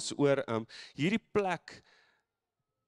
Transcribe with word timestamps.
gesels 0.00 0.18
oor 0.18 0.42
um 0.48 0.66
hierdie 0.96 1.20
plek 1.32 1.82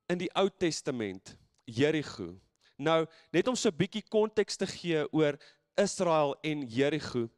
in 0.09 0.19
die 0.19 0.31
Ou 0.37 0.49
Testament, 0.49 1.37
Jerigo. 1.67 2.35
Nou, 2.79 3.07
net 3.33 3.49
om 3.49 3.57
so 3.57 3.69
'n 3.69 3.77
bietjie 3.77 4.03
konteks 4.09 4.57
te 4.57 4.67
gee 4.67 5.07
oor 5.13 5.39
Israel 5.77 6.35
en 6.43 6.67
Jerigo. 6.67 7.29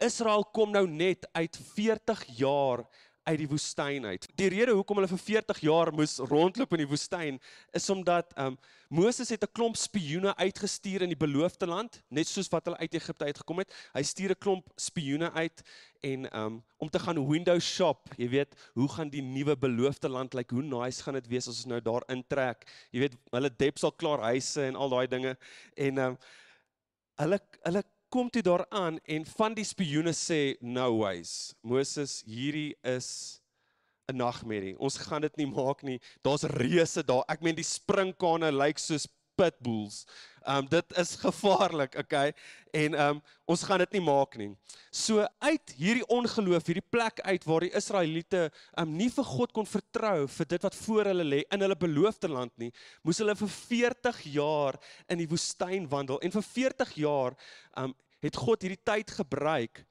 Israel 0.00 0.44
kom 0.44 0.70
nou 0.70 0.86
net 0.86 1.26
uit 1.32 1.56
40 1.74 2.24
jaar 2.38 2.86
uit 3.28 3.38
die 3.42 3.48
woestyn 3.48 4.06
uit. 4.08 4.26
Die 4.40 4.48
rede 4.52 4.74
hoekom 4.76 5.00
hulle 5.00 5.10
vir 5.10 5.20
40 5.20 5.60
jaar 5.66 5.92
moes 5.92 6.16
rondloop 6.30 6.72
in 6.76 6.82
die 6.84 6.88
woestyn 6.88 7.40
is 7.76 7.88
omdat 7.92 8.32
um 8.40 8.56
Moses 8.88 9.28
het 9.28 9.42
'n 9.44 9.52
klomp 9.52 9.76
spioene 9.76 10.32
uitgestuur 10.36 11.02
in 11.02 11.12
die 11.12 11.22
beloofde 11.24 11.66
land, 11.66 12.00
net 12.08 12.26
soos 12.26 12.48
wat 12.48 12.64
hulle 12.64 12.78
uit 12.78 12.94
Egipte 12.94 13.24
uitgekom 13.24 13.58
het. 13.58 13.72
Hy 13.92 14.02
stuur 14.02 14.30
'n 14.30 14.40
klomp 14.40 14.70
spioene 14.76 15.30
uit 15.32 15.62
en 16.00 16.24
um 16.36 16.64
om 16.78 16.88
te 16.88 16.98
gaan 16.98 17.28
window 17.28 17.60
shop, 17.60 18.08
jy 18.16 18.28
weet, 18.28 18.54
hoe 18.74 18.88
gaan 18.88 19.10
die 19.10 19.22
nuwe 19.22 19.56
beloofde 19.56 20.08
land 20.08 20.32
lyk? 20.34 20.50
Like, 20.50 20.54
hoe 20.54 20.84
nice 20.84 21.02
gaan 21.02 21.14
dit 21.14 21.26
wees 21.26 21.48
as 21.48 21.56
ons 21.56 21.66
nou 21.66 21.80
daar 21.80 22.04
intrek? 22.08 22.64
Jy 22.92 23.00
weet, 23.00 23.14
hulle 23.30 23.50
dep 23.56 23.78
sal 23.78 23.92
klaar 23.92 24.20
huise 24.20 24.62
en 24.62 24.76
al 24.76 24.88
daai 24.88 25.06
dinge 25.06 25.36
en 25.76 25.98
um 25.98 26.18
hulle 27.18 27.40
hulle 27.64 27.82
kom 28.08 28.30
toe 28.30 28.42
daaraan 28.42 28.98
en 29.04 29.26
van 29.36 29.54
die 29.54 29.66
spioene 29.66 30.14
sê 30.16 30.56
no 30.60 30.88
ways. 31.00 31.54
Moses, 31.62 32.22
hierdie 32.26 32.74
is 32.82 33.40
'n 34.08 34.16
nagmerrie. 34.16 34.78
Ons 34.78 34.96
gaan 34.96 35.22
dit 35.22 35.36
nie 35.36 35.46
maak 35.46 35.82
nie. 35.82 36.00
Daar's 36.22 36.42
reuse 36.42 37.04
daar. 37.04 37.24
Ek 37.28 37.42
meen 37.42 37.54
die 37.54 37.64
springkane 37.64 38.50
lyk 38.52 38.78
soos 38.78 39.06
pitbulls. 39.38 40.02
Um 40.48 40.66
dit 40.70 40.94
is 41.00 41.14
gevaarlik, 41.20 41.94
okay? 42.00 42.32
En 42.74 42.96
um 43.06 43.20
ons 43.48 43.62
gaan 43.68 43.82
dit 43.84 43.96
nie 43.98 44.04
maak 44.04 44.36
nie. 44.40 44.50
So 44.90 45.24
uit 45.44 45.74
hierdie 45.78 46.06
ongeloof, 46.14 46.66
hierdie 46.68 46.84
plek 46.90 47.22
uit 47.24 47.46
waar 47.48 47.66
die 47.66 47.72
Israeliete 47.78 48.48
um 48.80 48.96
nie 48.98 49.10
vir 49.14 49.28
God 49.30 49.54
kon 49.56 49.68
vertrou 49.68 50.26
vir 50.38 50.50
dit 50.54 50.68
wat 50.68 50.78
voor 50.82 51.12
hulle 51.12 51.26
lê 51.26 51.42
in 51.54 51.64
hulle 51.64 51.78
beloofde 51.78 52.30
land 52.32 52.54
nie, 52.60 52.72
moes 53.06 53.20
hulle 53.22 53.36
vir 53.38 53.54
40 53.54 54.22
jaar 54.34 54.80
in 55.08 55.22
die 55.22 55.30
woestyn 55.30 55.88
wandel 55.90 56.20
en 56.24 56.34
vir 56.38 56.46
40 56.52 56.96
jaar 57.04 57.38
um 57.78 57.94
het 58.24 58.36
God 58.36 58.64
hierdie 58.64 58.82
tyd 58.82 59.12
gebruik 59.14 59.84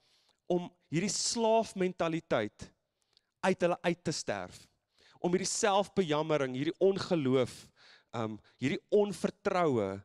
om 0.51 0.67
hierdie 0.91 1.11
slaafmentaliteit 1.11 2.67
uit 3.47 3.63
hulle 3.63 3.77
uit 3.83 4.03
te 4.03 4.13
sterf. 4.15 4.57
Om 5.17 5.33
hierdie 5.33 5.49
selfbejammering, 5.49 6.55
hierdie 6.55 6.75
ongeloof, 6.83 7.53
um 8.17 8.37
hierdie 8.61 8.81
onvertroue 8.89 9.97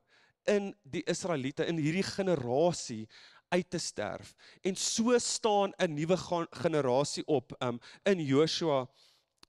in 0.51 0.73
die 0.83 1.05
Israeliete 1.09 1.67
in 1.71 1.79
hierdie 1.81 2.07
generasie 2.07 3.07
uit 3.53 3.69
te 3.71 3.79
sterf. 3.79 4.35
En 4.65 4.77
so 4.77 5.19
staan 5.19 5.73
'n 5.79 5.95
nuwe 5.95 6.17
generasie 6.51 7.25
op 7.27 7.53
um 7.61 7.81
in 8.05 8.21
Joshua 8.21 8.89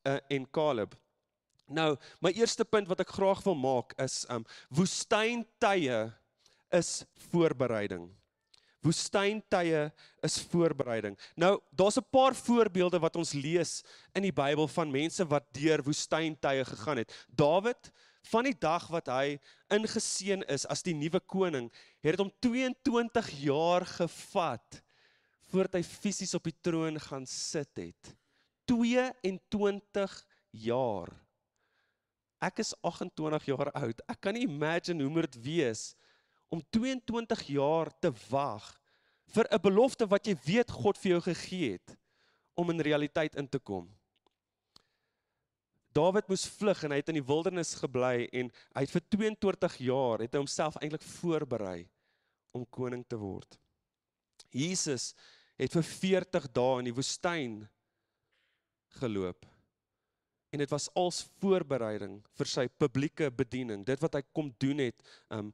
uh, 0.04 0.18
en 0.28 0.50
Caleb. 0.52 0.96
Nou, 1.68 1.98
my 2.20 2.32
eerste 2.36 2.66
punt 2.66 2.88
wat 2.88 3.00
ek 3.00 3.16
graag 3.16 3.44
wil 3.44 3.56
maak 3.56 3.94
is 4.02 4.26
um 4.30 4.46
woestyntye 4.70 6.12
is 6.70 7.06
voorbereiding. 7.30 8.10
Woestyntye 8.84 9.92
is 10.22 10.42
voorbereiding. 10.52 11.18
Nou, 11.40 11.60
daar's 11.72 11.98
'n 11.98 12.10
paar 12.12 12.36
voorbeelde 12.36 13.00
wat 13.00 13.16
ons 13.16 13.34
lees 13.34 13.84
in 14.14 14.22
die 14.22 14.34
Bybel 14.34 14.68
van 14.68 14.92
mense 14.92 15.26
wat 15.26 15.46
deur 15.52 15.84
woestyntye 15.84 16.66
gegaan 16.66 16.98
het. 16.98 17.26
Dawid 17.28 17.92
van 18.32 18.44
die 18.44 18.56
dag 18.60 18.88
wat 18.88 19.08
hy 19.08 19.40
ingeseën 19.74 20.44
is 20.48 20.66
as 20.66 20.84
die 20.84 20.96
nuwe 20.96 21.20
koning, 21.20 21.72
het 22.04 22.16
dit 22.16 22.20
hom 22.20 22.32
22 22.40 23.30
jaar 23.44 23.86
gevat 23.86 24.82
voordat 25.52 25.74
hy 25.74 25.84
fisies 25.84 26.34
op 26.34 26.44
die 26.44 26.56
troon 26.62 27.00
gaan 27.00 27.26
sit 27.30 27.70
het. 27.78 28.16
22 28.66 30.26
jaar. 30.52 31.12
Ek 32.44 32.60
is 32.60 32.74
28 32.82 33.46
jaar 33.46 33.72
oud. 33.72 34.02
Ek 34.10 34.20
kan 34.20 34.34
nie 34.34 34.48
imagine 34.48 35.04
hoe 35.04 35.12
moet 35.12 35.32
dit 35.32 35.44
wees 35.44 35.94
om 36.50 36.62
22 36.70 37.48
jaar 37.56 37.90
te 38.00 38.12
wag 38.30 38.66
vir 39.34 39.48
'n 39.50 39.62
belofte 39.62 40.08
wat 40.08 40.28
jy 40.28 40.36
weet 40.46 40.72
God 40.72 40.98
vir 40.98 41.12
jou 41.12 41.22
gegee 41.22 41.72
het 41.74 41.98
om 42.56 42.70
in 42.70 42.80
realiteit 42.80 43.36
in 43.36 43.50
te 43.50 43.60
kom. 43.60 43.90
Dawid 45.94 46.28
moes 46.28 46.46
vlug 46.50 46.84
en 46.84 46.92
hy 46.92 46.98
het 47.02 47.10
in 47.10 47.20
die 47.20 47.28
wildernis 47.28 47.76
gebly 47.78 48.28
en 48.34 48.50
hy 48.76 48.82
het 48.82 48.94
vir 48.94 49.04
22 49.14 49.78
jaar 49.90 50.20
het 50.20 50.34
hy 50.34 50.42
homself 50.42 50.78
eintlik 50.82 51.06
voorberei 51.06 51.90
om 52.54 52.66
koning 52.66 53.04
te 53.06 53.18
word. 53.18 53.60
Jesus 54.54 55.14
het 55.58 55.74
vir 55.74 55.86
40 55.86 56.48
dae 56.54 56.80
in 56.82 56.90
die 56.90 56.96
woestyn 56.98 57.68
geloop. 59.00 59.46
En 60.54 60.62
dit 60.62 60.70
was 60.70 60.90
als 60.98 61.24
voorbereiding 61.42 62.20
vir 62.38 62.50
sy 62.50 62.68
publieke 62.68 63.32
bediening, 63.34 63.86
dit 63.86 64.02
wat 64.02 64.20
hy 64.20 64.22
kom 64.34 64.52
doen 64.62 64.86
het 64.86 65.02
um 65.34 65.54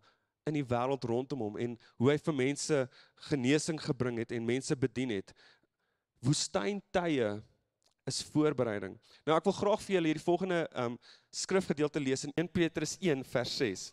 in 0.50 0.58
die 0.60 0.66
wêreld 0.66 1.06
rondom 1.08 1.46
hom 1.46 1.60
en 1.62 1.78
hoe 2.02 2.12
hy 2.12 2.18
vir 2.26 2.36
mense 2.36 2.82
genesing 3.30 3.80
gebring 3.82 4.20
het 4.22 4.34
en 4.36 4.46
mense 4.48 4.76
bedien 4.76 5.14
het. 5.14 5.34
Woestyntye 6.26 7.38
is 8.10 8.22
voorbereiding. 8.34 8.98
Nou 9.26 9.38
ek 9.38 9.48
wil 9.48 9.56
graag 9.56 9.84
vir 9.86 9.96
julle 9.98 10.12
hierdie 10.12 10.26
volgende 10.26 10.64
um 10.84 10.98
skrifgedeelte 11.34 12.02
lees 12.02 12.26
in 12.28 12.34
1 12.36 12.52
Petrus 12.54 12.98
1 13.00 13.24
vers 13.32 13.58
6. 13.62 13.90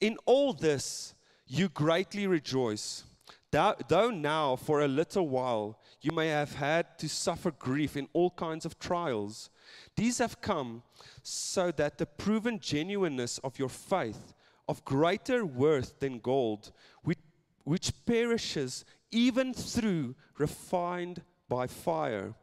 In 0.00 0.18
all 0.26 0.54
this 0.54 1.14
you 1.46 1.68
greatly 1.68 2.26
rejoice 2.26 3.04
though 3.50 4.10
now 4.10 4.56
for 4.56 4.80
a 4.80 4.88
little 4.88 5.28
while 5.28 5.78
you 6.00 6.10
may 6.14 6.28
have 6.28 6.54
had 6.54 6.98
to 6.98 7.08
suffer 7.08 7.50
grief 7.50 7.96
in 7.96 8.08
all 8.14 8.30
kinds 8.30 8.64
of 8.64 8.78
trials 8.78 9.50
these 9.94 10.18
have 10.18 10.40
come 10.40 10.82
so 11.22 11.70
that 11.70 11.98
the 11.98 12.06
proven 12.06 12.58
genuineness 12.58 13.38
of 13.44 13.58
your 13.58 13.68
faith 13.68 14.32
of 14.68 14.84
greater 14.84 15.44
worth 15.44 15.98
than 16.00 16.18
gold 16.18 16.72
which, 17.02 17.18
which 17.64 17.92
perishes 18.06 18.84
even 19.10 19.52
through 19.52 20.14
refined 20.38 21.22
by 21.48 21.66
fire 21.66 22.34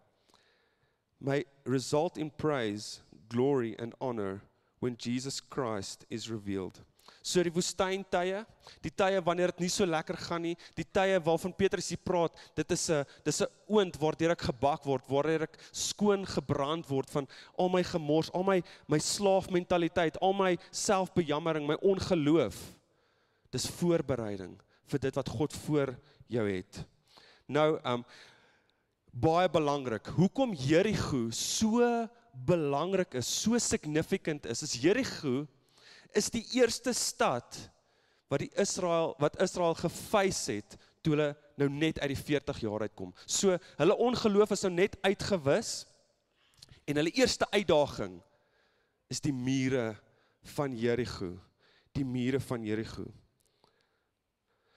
may 1.22 1.44
result 1.66 2.18
in 2.18 2.30
praise, 2.30 3.02
glory 3.28 3.76
and 3.78 3.94
honor 4.00 4.42
when 4.80 4.96
Jesus 4.96 5.40
Christ 5.40 6.06
is 6.10 6.30
revealed. 6.30 6.82
So 7.22 7.44
die 7.44 7.54
woestyntye, 7.54 8.44
die 8.84 8.92
tye 8.92 9.20
wanneer 9.26 9.54
dit 9.54 9.66
nie 9.66 9.72
so 9.74 9.86
lekker 9.86 10.18
gaan 10.28 10.44
nie, 10.48 10.56
die 10.78 10.86
tye 10.86 11.20
waarvan 11.26 11.54
Petrus 11.56 11.90
hier 11.92 12.02
praat, 12.04 12.36
dit 12.56 12.72
is 12.72 12.90
'n 12.90 13.06
dis 13.26 13.42
'n 13.42 13.48
oond 13.68 13.98
waardeur 14.00 14.32
ek 14.32 14.48
gebak 14.52 14.86
word, 14.86 15.08
waardeur 15.08 15.44
ek 15.44 15.58
skoon 15.72 16.26
gebrand 16.26 16.90
word 16.90 17.10
van 17.10 17.28
al 17.58 17.70
my 17.70 17.84
gemors, 17.84 18.32
al 18.34 18.44
my 18.44 18.62
my 18.88 19.00
slaafmentaliteit, 19.00 20.18
al 20.22 20.34
my 20.34 20.58
selfbejammering, 20.72 21.68
my 21.68 21.78
ongeloof. 21.82 22.56
Dis 23.52 23.68
voorbereiding 23.68 24.60
vir 24.86 25.00
dit 25.00 25.16
wat 25.16 25.30
God 25.30 25.54
voor 25.54 25.96
jou 26.28 26.46
het. 26.50 26.86
Nou, 27.48 27.80
um 27.84 28.06
baie 29.12 29.50
belangrik. 29.50 30.06
Hoekom 30.06 30.54
Jerigo 30.54 31.30
so 31.32 32.08
belangrik 32.46 33.16
is, 33.20 33.28
so 33.28 33.58
significant 33.58 34.46
is, 34.46 34.62
is 34.64 34.78
Jerigo 34.80 35.48
is 36.18 36.30
die 36.34 36.46
eerste 36.58 36.94
stad 36.94 37.58
wat 38.30 38.44
die 38.44 38.52
Israel 38.62 39.16
wat 39.22 39.40
Israel 39.42 39.76
gefees 39.78 40.42
het 40.52 40.78
toe 41.02 41.16
hulle 41.16 41.30
nou 41.60 41.70
net 41.72 42.00
uit 42.00 42.12
die 42.14 42.24
40 42.24 42.60
jaar 42.64 42.86
uitkom. 42.88 43.14
So 43.26 43.58
hulle 43.80 43.98
ongeloof 43.98 44.54
is 44.56 44.66
nou 44.68 44.74
net 44.74 44.98
uitgewis 45.06 45.86
en 46.86 47.00
hulle 47.00 47.14
eerste 47.18 47.48
uitdaging 47.52 48.20
is 49.10 49.22
die 49.22 49.34
mure 49.34 49.94
van 50.56 50.76
Jerigo. 50.78 51.34
Die 51.98 52.06
mure 52.06 52.40
van 52.40 52.64
Jerigo. 52.66 53.08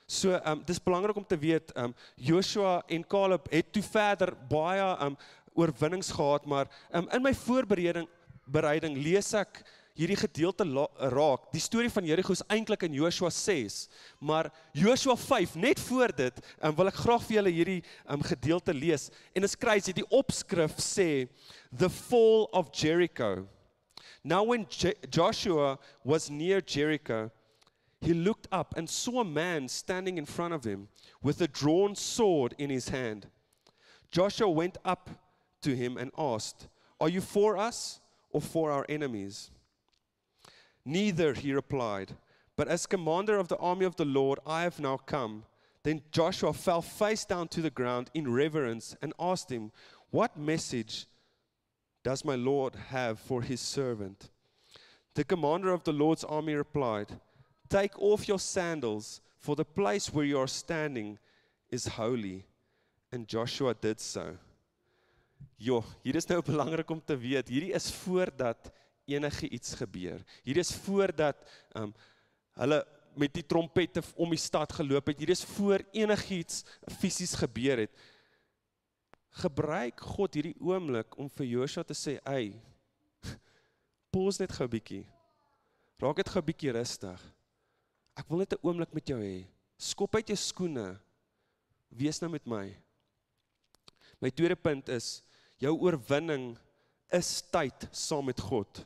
So 0.06 0.32
ehm 0.34 0.58
um, 0.58 0.64
dis 0.68 0.82
belangrik 0.82 1.16
om 1.16 1.26
te 1.26 1.38
weet 1.38 1.72
ehm 1.72 1.92
um, 1.92 1.94
Joshua 2.16 2.82
en 2.86 3.06
Caleb 3.06 3.46
het 3.50 3.72
toe 3.72 3.82
verder 3.82 4.34
baie 4.48 4.82
ehm 4.82 5.12
um, 5.12 5.16
oorwinnings 5.54 6.10
gehad, 6.10 6.44
maar 6.44 6.68
ehm 6.90 7.04
um, 7.04 7.08
in 7.10 7.22
my 7.22 7.34
voorbereiding 7.34 8.08
bereiding 8.44 8.96
lees 8.96 9.32
ek 9.32 9.62
hierdie 9.98 10.16
gedeelte 10.16 10.64
raak. 11.12 11.50
Die 11.52 11.60
storie 11.60 11.90
van 11.92 12.06
Jerigo 12.08 12.32
is 12.32 12.44
eintlik 12.48 12.86
in 12.86 12.94
Joshua 12.96 13.30
6, 13.30 13.88
maar 14.18 14.48
Joshua 14.72 15.16
5 15.16 15.54
net 15.54 15.80
voor 15.80 16.14
dit, 16.16 16.40
um, 16.62 16.74
wil 16.76 16.88
ek 16.88 17.00
graag 17.02 17.26
vir 17.26 17.36
julle 17.36 17.52
hierdie 17.52 17.80
um, 18.08 18.24
gedeelte 18.24 18.74
lees. 18.74 19.10
En 19.36 19.44
dit 19.44 19.52
skryf 19.52 19.90
dit 19.90 20.00
die 20.00 20.08
opskrif 20.08 20.78
sê 20.80 21.26
the 21.76 21.90
fall 21.92 22.48
of 22.52 22.72
Jericho. 22.72 23.46
Now 24.24 24.44
when 24.44 24.66
Je 24.70 24.94
Joshua 25.10 25.78
was 26.04 26.30
near 26.30 26.60
Jericho, 26.60 27.30
he 28.00 28.14
looked 28.14 28.48
up 28.52 28.74
and 28.76 28.88
saw 28.88 29.20
a 29.20 29.24
man 29.24 29.68
standing 29.68 30.18
in 30.18 30.26
front 30.26 30.54
of 30.54 30.64
him 30.64 30.88
with 31.22 31.40
a 31.40 31.48
drawn 31.48 31.94
sword 31.94 32.54
in 32.58 32.70
his 32.70 32.88
hand. 32.88 33.26
Joshua 34.10 34.50
went 34.50 34.78
up 34.84 35.10
to 35.62 35.74
him 35.74 35.96
and 35.96 36.10
asked, 36.16 36.68
"Are 37.00 37.08
you 37.08 37.20
for 37.20 37.56
us 37.56 38.00
or 38.30 38.40
for 38.40 38.70
our 38.70 38.86
enemies?" 38.88 39.50
Neither, 40.84 41.34
he 41.34 41.52
replied, 41.52 42.16
but 42.56 42.68
as 42.68 42.86
commander 42.86 43.38
of 43.38 43.48
the 43.48 43.56
army 43.56 43.84
of 43.84 43.96
the 43.96 44.04
Lord, 44.04 44.38
I 44.46 44.62
have 44.62 44.78
now 44.80 44.96
come. 44.96 45.44
Then 45.82 46.02
Joshua 46.10 46.52
fell 46.52 46.82
face 46.82 47.24
down 47.24 47.48
to 47.48 47.60
the 47.60 47.70
ground 47.70 48.10
in 48.14 48.32
reverence 48.32 48.96
and 49.02 49.12
asked 49.18 49.50
him, 49.50 49.72
What 50.10 50.36
message 50.36 51.06
does 52.04 52.24
my 52.24 52.34
Lord 52.34 52.76
have 52.90 53.18
for 53.18 53.42
his 53.42 53.60
servant? 53.60 54.30
The 55.14 55.24
commander 55.24 55.72
of 55.72 55.84
the 55.84 55.92
Lord's 55.92 56.24
army 56.24 56.54
replied, 56.54 57.08
Take 57.68 57.98
off 57.98 58.28
your 58.28 58.38
sandals, 58.38 59.20
for 59.38 59.56
the 59.56 59.64
place 59.64 60.12
where 60.12 60.24
you 60.24 60.38
are 60.38 60.46
standing 60.46 61.18
is 61.68 61.86
holy. 61.86 62.44
And 63.10 63.26
Joshua 63.26 63.74
did 63.74 64.00
so. 64.00 64.36
Jo, 65.58 65.84
hier 66.02 66.16
is 66.16 66.26
nou 66.26 66.42
belangrik 66.50 66.90
om 66.90 67.00
te 67.00 67.16
weet, 67.18 67.50
hierdie 67.50 67.74
is 67.74 67.90
voordat 68.02 68.70
enige 69.04 69.48
iets 69.48 69.74
gebeur. 69.74 70.22
Hier 70.42 70.56
is 70.56 70.72
voordat 70.84 71.36
um 71.76 71.94
hulle 72.52 72.82
met 73.16 73.32
die 73.34 73.44
trompette 73.44 74.02
om 74.16 74.32
die 74.32 74.40
stad 74.40 74.72
geloop 74.72 75.10
het. 75.12 75.20
Hier 75.20 75.32
is 75.32 75.44
voor 75.44 75.84
enigiets 75.92 76.62
fisies 77.00 77.34
gebeur 77.36 77.84
het. 77.84 77.92
Gebruik 79.42 80.00
God 80.14 80.36
hierdie 80.36 80.56
oomblik 80.60 81.16
om 81.20 81.30
vir 81.32 81.46
Joshua 81.46 81.84
te 81.84 81.96
sê, 81.96 82.18
"Ey, 82.24 82.60
pos 84.12 84.38
net 84.38 84.52
gou 84.52 84.66
'n 84.66 84.70
bietjie. 84.70 85.06
Raak 85.98 86.16
dit 86.16 86.28
gou 86.28 86.40
'n 86.42 86.46
bietjie 86.46 86.72
rustig. 86.72 87.20
Ek 88.16 88.28
wil 88.28 88.38
net 88.38 88.52
'n 88.52 88.62
oomblik 88.62 88.92
met 88.92 89.06
jou 89.06 89.20
hê. 89.20 89.46
Skop 89.78 90.14
uit 90.14 90.28
jou 90.28 90.36
skoene. 90.36 90.98
Wees 91.88 92.20
nou 92.20 92.30
met 92.30 92.46
my." 92.46 92.76
My 94.20 94.30
tweede 94.30 94.56
punt 94.56 94.88
is 94.88 95.22
jou 95.58 95.74
oorwinning 95.78 96.56
is 97.10 97.42
tyd 97.50 97.88
saam 97.90 98.24
met 98.24 98.40
God. 98.40 98.84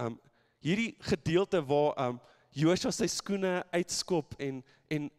Um 0.00 0.18
hierdie 0.64 0.94
gedeelte 1.00 1.60
waar 1.64 1.94
um 2.08 2.20
Joshua 2.50 2.90
sy 2.92 3.06
skoene 3.06 3.60
uitskop 3.72 4.34
en 4.38 4.64
en 4.90 5.10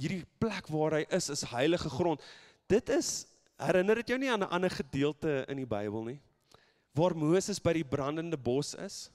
hierdie 0.00 0.24
plek 0.38 0.70
waar 0.72 0.96
hy 0.98 1.04
is 1.10 1.28
is 1.28 1.44
heilige 1.50 1.90
grond. 1.92 2.22
Dit 2.70 2.88
is 2.88 3.26
herinner 3.60 4.00
dit 4.00 4.14
jou 4.14 4.18
nie 4.18 4.30
aan 4.30 4.42
'n 4.42 4.54
ander 4.56 4.70
gedeelte 4.70 5.44
in 5.48 5.56
die 5.56 5.68
Bybel 5.68 6.04
nie 6.04 6.20
waar 6.92 7.14
Moses 7.16 7.60
by 7.62 7.74
die 7.76 7.86
brandende 7.86 8.38
bos 8.38 8.74
is 8.74 9.08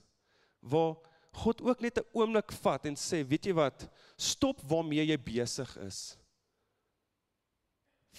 waar 0.60 0.96
God 1.36 1.60
ook 1.60 1.80
net 1.84 1.98
'n 1.98 2.08
oomblik 2.12 2.52
vat 2.52 2.86
en 2.86 2.96
sê, 2.96 3.20
weet 3.22 3.44
jy 3.46 3.52
wat? 3.52 3.88
Stop 4.16 4.60
waarmee 4.64 5.04
jy 5.04 5.18
besig 5.20 5.76
is. 5.76 6.16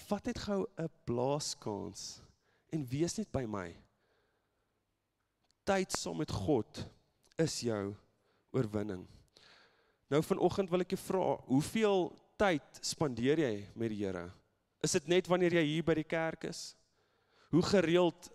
Vat 0.08 0.26
net 0.26 0.38
gou 0.38 0.68
'n 0.78 0.90
blaaskans 1.06 2.22
en 2.70 2.86
wees 2.86 3.18
net 3.18 3.32
by 3.32 3.46
my. 3.46 3.76
Tyd 5.68 5.92
saam 5.92 6.22
met 6.22 6.32
God 6.32 6.80
is 7.44 7.60
jou 7.68 7.92
oorwinning. 8.56 9.04
Nou 10.08 10.22
vanoggend 10.24 10.72
wil 10.72 10.86
ek 10.86 10.96
jou 10.96 11.02
vra, 11.02 11.26
hoeveel 11.50 12.08
tyd 12.40 12.80
spandeer 12.86 13.42
jy 13.44 13.54
met 13.76 13.92
die 13.92 14.00
Here? 14.06 14.30
Is 14.84 14.96
dit 14.96 15.10
net 15.12 15.28
wanneer 15.28 15.58
jy 15.60 15.66
hier 15.74 15.86
by 15.86 15.98
die 16.00 16.08
kerk 16.08 16.48
is? 16.48 16.72
Hoe 17.52 17.64
gereeld 17.66 18.30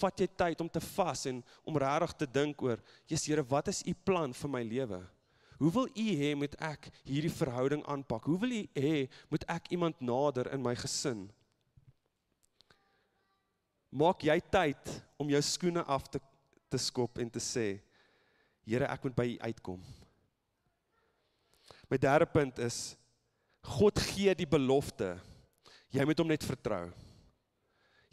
vat 0.00 0.18
jy 0.18 0.26
tyd 0.26 0.62
om 0.64 0.70
te 0.72 0.82
vas 0.82 1.26
en 1.30 1.42
om 1.62 1.78
regtig 1.78 2.16
te 2.18 2.26
dink 2.26 2.62
oor, 2.62 2.82
"Jesus 3.06 3.26
Here, 3.28 3.42
wat 3.42 3.68
is 3.68 3.82
u 3.86 3.94
plan 3.94 4.32
vir 4.32 4.50
my 4.50 4.62
lewe? 4.62 5.06
Hoe 5.58 5.70
wil 5.70 5.86
u 5.86 6.08
hê 6.18 6.34
moet 6.34 6.54
ek 6.60 6.90
hierdie 7.04 7.30
verhouding 7.30 7.84
aanpak? 7.86 8.24
Hoe 8.24 8.38
wil 8.38 8.50
u 8.50 8.68
hê 8.74 9.08
moet 9.30 9.44
ek 9.48 9.70
iemand 9.70 10.00
nader 10.00 10.52
in 10.52 10.62
my 10.62 10.74
gesin?" 10.74 11.30
Maak 13.92 14.22
jy 14.22 14.40
tyd 14.40 15.02
om 15.16 15.28
jou 15.28 15.42
skoene 15.42 15.84
af 15.84 16.10
te 16.10 16.18
te 16.72 16.80
skop 16.80 17.18
en 17.22 17.30
te 17.30 17.42
sê, 17.42 17.80
Here, 18.64 18.88
ek 18.88 19.02
moet 19.04 19.16
by 19.16 19.26
U 19.28 19.36
uitkom. 19.44 19.80
My 21.90 21.98
derde 22.00 22.24
punt 22.32 22.58
is 22.64 22.94
God 23.76 24.00
gee 24.00 24.32
die 24.36 24.48
belofte. 24.48 25.14
Jy 25.92 26.04
moet 26.08 26.20
hom 26.20 26.30
net 26.32 26.44
vertrou. 26.44 26.88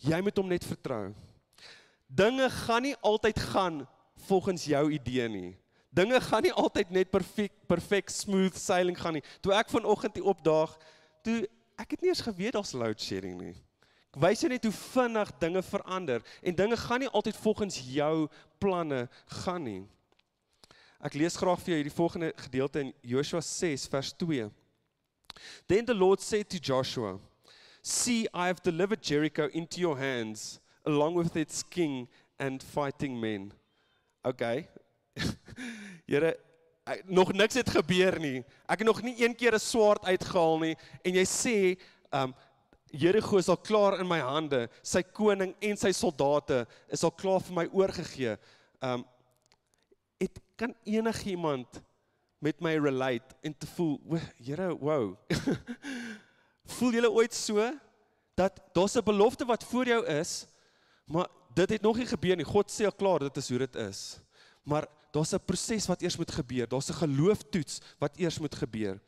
Jy 0.02 0.20
moet 0.24 0.38
hom 0.38 0.52
net 0.52 0.66
vertrou. 0.68 1.14
Dinge 2.12 2.50
gaan 2.52 2.84
nie 2.84 2.96
altyd 3.00 3.40
gaan 3.54 3.82
volgens 4.28 4.68
jou 4.68 4.84
idee 4.92 5.28
nie. 5.32 5.52
Dinge 5.92 6.20
gaan 6.24 6.44
nie 6.44 6.54
altyd 6.56 6.92
net 6.92 7.12
perfek 7.12 7.56
perfek 7.68 8.12
smooth 8.12 8.56
sailing 8.60 8.98
gaan 9.00 9.18
nie. 9.20 9.26
Toe 9.44 9.56
ek 9.56 9.72
vanoggend 9.72 10.20
hier 10.20 10.28
opdaag, 10.32 10.76
toe 11.24 11.44
ek 11.80 11.96
het 11.96 12.04
nie 12.04 12.12
eens 12.12 12.24
geweet 12.24 12.56
daar's 12.56 12.76
load 12.76 13.00
shedding 13.00 13.40
nie. 13.40 13.56
Wys 14.12 14.42
net 14.44 14.66
hoe 14.68 14.74
vinnig 14.76 15.30
dinge 15.40 15.62
verander 15.64 16.24
en 16.44 16.56
dinge 16.56 16.78
gaan 16.78 17.00
nie 17.00 17.10
altyd 17.10 17.38
volgens 17.38 17.78
jou 17.94 18.28
planne 18.60 19.06
gaan 19.40 19.64
nie. 19.64 19.84
Ek 21.00 21.16
lees 21.16 21.38
graag 21.40 21.62
vir 21.64 21.72
jou 21.72 21.78
hierdie 21.80 21.96
volgende 21.96 22.34
gedeelte 22.44 22.84
in 22.84 22.92
Joshua 23.02 23.42
6 23.42 23.88
vers 23.88 24.12
2. 24.20 24.50
Then 25.68 25.86
the 25.86 25.96
Lord 25.96 26.22
said 26.22 26.50
to 26.50 26.60
Joshua, 26.60 27.20
"See, 27.82 28.28
I 28.34 28.48
have 28.52 28.62
delivered 28.62 29.02
Jericho 29.02 29.48
into 29.54 29.80
your 29.80 29.98
hands, 29.98 30.60
along 30.86 31.16
with 31.16 31.36
its 31.36 31.64
king 31.64 32.10
and 32.38 32.62
fighting 32.62 33.20
men." 33.20 33.54
Okay. 34.24 34.68
Here, 36.06 36.38
nog 37.06 37.34
niks 37.34 37.54
het 37.56 37.70
gebeur 37.70 38.20
nie. 38.20 38.44
Ek 38.68 38.84
het 38.84 38.88
nog 38.88 39.02
nie 39.02 39.16
een 39.24 39.36
keer 39.36 39.56
'n 39.56 39.60
swaard 39.60 40.04
uitgehaal 40.04 40.60
nie 40.60 40.76
en 41.02 41.14
jy 41.14 41.26
sê, 41.26 41.80
um 42.12 42.36
Jericho 42.92 43.38
is 43.38 43.50
al 43.50 43.58
klaar 43.58 44.00
in 44.00 44.08
my 44.08 44.20
hande. 44.20 44.68
Sy 44.84 45.02
koning 45.02 45.56
en 45.62 45.78
sy 45.78 45.92
soldate 45.96 46.66
is 46.92 47.04
al 47.04 47.12
klaar 47.12 47.42
vir 47.42 47.56
my 47.56 47.68
oorgegee. 47.72 48.38
Um 48.82 49.06
het 50.22 50.38
kan 50.56 50.76
enigiemand 50.86 51.80
met 52.42 52.60
my 52.62 52.76
relate 52.78 53.34
en 53.42 53.56
te 53.58 53.66
voel, 53.74 53.96
Here, 54.38 54.68
wow. 54.78 55.16
voel 56.78 56.94
julle 56.94 57.10
ooit 57.10 57.34
so 57.34 57.72
dat 58.38 58.60
daar's 58.74 58.96
'n 58.96 59.04
belofte 59.04 59.46
wat 59.46 59.64
voor 59.64 59.86
jou 59.86 60.06
is, 60.06 60.46
maar 61.06 61.28
dit 61.54 61.70
het 61.70 61.82
nog 61.82 61.98
nie 61.98 62.06
gebeur 62.06 62.36
nie. 62.36 62.46
God 62.46 62.72
sê 62.72 62.86
al 62.86 62.96
klaar 62.96 63.20
dit 63.20 63.38
is 63.38 63.50
hoe 63.50 63.58
dit 63.58 63.76
is. 63.76 64.20
Maar 64.64 64.88
daar's 65.12 65.34
'n 65.34 65.46
proses 65.46 65.88
wat 65.88 66.02
eers 66.02 66.18
moet 66.18 66.32
gebeur. 66.32 66.68
Daar's 66.68 66.90
'n 66.90 67.02
gelooftoets 67.02 67.82
wat 68.00 68.18
eers 68.18 68.40
moet 68.40 68.56
gebeur. 68.56 69.00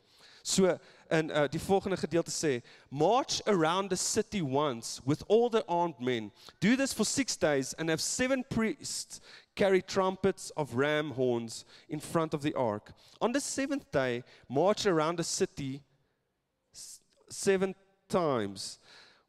So 0.42 0.78
in 1.10 1.30
uh, 1.30 1.46
die 1.48 1.58
volgende 1.58 1.96
gedeelte 1.96 2.30
sê, 2.30 2.62
march 2.90 3.40
around 3.46 3.90
the 3.90 3.96
city 3.96 4.42
once 4.42 5.00
with 5.04 5.22
all 5.28 5.48
the 5.50 5.64
armed 5.68 6.00
men. 6.00 6.30
Do 6.60 6.76
this 6.76 6.92
for 6.92 7.04
6 7.04 7.36
days 7.36 7.74
and 7.78 7.88
have 7.88 8.00
seven 8.00 8.44
priests 8.48 9.20
carry 9.54 9.82
trumpets 9.82 10.50
of 10.56 10.74
ram 10.74 11.12
horns 11.12 11.64
in 11.88 12.00
front 12.00 12.34
of 12.34 12.42
the 12.42 12.54
ark. 12.54 12.92
On 13.20 13.32
the 13.32 13.40
seventh 13.40 13.90
day, 13.92 14.24
march 14.48 14.86
around 14.86 15.18
the 15.18 15.24
city 15.24 15.82
seven 17.28 17.74
times 18.08 18.78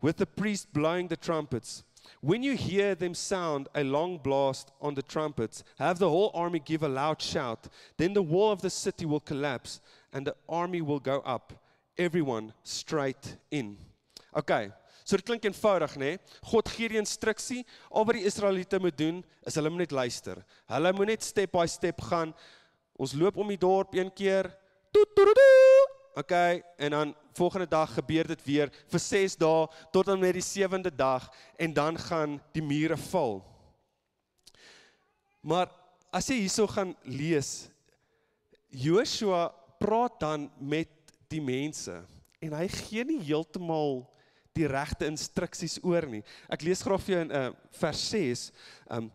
with 0.01 0.17
the 0.17 0.25
priest 0.25 0.73
blowing 0.73 1.07
the 1.07 1.17
trumpets. 1.17 1.83
When 2.21 2.43
you 2.43 2.55
hear 2.55 2.95
them 2.95 3.13
sound 3.13 3.67
a 3.73 3.83
long 3.83 4.17
blast 4.17 4.71
on 4.81 4.93
the 4.93 5.01
trumpets, 5.01 5.63
have 5.79 5.99
the 5.99 6.09
whole 6.09 6.31
army 6.33 6.59
give 6.59 6.83
a 6.83 6.87
loud 6.87 7.21
shout. 7.21 7.67
Then 7.97 8.13
the 8.13 8.21
wall 8.21 8.51
of 8.51 8.61
the 8.61 8.69
city 8.69 9.05
will 9.05 9.19
collapse 9.19 9.81
and 10.13 10.25
the 10.25 10.35
army 10.47 10.81
will 10.81 10.99
go 10.99 11.19
up, 11.21 11.53
everyone 11.97 12.53
straight 12.63 13.37
in. 13.49 13.77
Okay, 14.31 14.71
So 15.05 15.19
dit 15.19 15.27
klink 15.27 15.43
eenvoudig, 15.45 15.91
nê? 16.01 16.15
Nee? 16.15 16.39
God 16.49 16.69
gee 16.73 16.89
die 16.89 16.97
instruksie, 16.97 17.59
al 17.93 18.07
wat 18.09 18.17
die 18.17 18.25
Israeliete 18.25 18.79
moet 18.81 18.95
doen, 18.97 19.19
is 19.45 19.57
hulle 19.59 19.69
moet 19.69 19.83
net 19.83 19.93
luister. 19.93 20.39
Hulle 20.71 20.91
moet 20.97 21.11
net 21.11 21.25
step 21.25 21.51
by 21.53 21.67
step 21.69 22.01
gaan. 22.07 22.31
Ons 22.97 23.13
loop 23.13 23.37
om 23.37 23.51
die 23.53 23.59
dorp 23.61 23.93
een 23.93 24.09
keer. 24.09 24.49
Toet 24.89 25.11
toet 25.13 25.29
toet. 25.37 25.93
Okay, 26.15 26.63
en 26.81 26.95
dan 26.95 27.13
volgende 27.35 27.67
dag 27.67 27.91
gebeur 27.93 28.31
dit 28.31 28.43
weer 28.47 28.69
vir 28.87 29.01
6 29.03 29.35
dae 29.35 29.65
tot 29.93 30.09
aan 30.09 30.21
met 30.23 30.37
die 30.39 30.45
7de 30.45 30.93
dag 30.95 31.27
en 31.59 31.73
dan 31.75 31.99
gaan 31.99 32.37
die 32.55 32.63
mure 32.63 32.97
val. 33.11 33.41
Maar 35.43 35.67
as 36.15 36.31
jy 36.31 36.39
hierso 36.39 36.65
gaan 36.71 36.95
lees, 37.03 37.67
Joshua 38.71 39.49
praat 39.77 40.17
dan 40.23 40.47
met 40.57 40.94
die 41.29 41.41
mense 41.41 42.01
en 42.45 42.53
hy 42.53 42.67
gee 42.69 43.05
nie 43.07 43.21
heeltemal 43.25 44.03
die 44.55 44.67
regte 44.71 45.07
instruksies 45.09 45.79
oor 45.83 46.07
nie. 46.07 46.23
Ek 46.51 46.63
lees 46.63 46.83
graag 46.85 47.03
vir 47.03 47.17
jou 47.17 47.23
uh, 47.27 47.51
vers 47.81 48.07
6. 48.13 48.49
Um 48.89 49.11